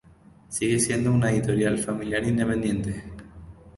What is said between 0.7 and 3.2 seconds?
siendo una editorial familiar independiente.